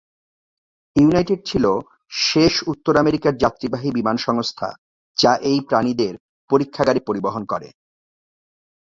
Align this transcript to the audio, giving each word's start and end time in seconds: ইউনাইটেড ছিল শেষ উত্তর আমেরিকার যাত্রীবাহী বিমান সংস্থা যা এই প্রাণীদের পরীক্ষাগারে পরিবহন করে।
ইউনাইটেড 0.95 1.39
ছিল 1.45 1.65
শেষ 2.23 2.53
উত্তর 2.67 2.93
আমেরিকার 2.95 3.33
যাত্রীবাহী 3.37 3.89
বিমান 3.91 4.17
সংস্থা 4.17 4.69
যা 5.17 5.31
এই 5.49 5.59
প্রাণীদের 5.69 6.13
পরীক্ষাগারে 6.49 6.99
পরিবহন 7.07 7.43
করে। 7.45 7.67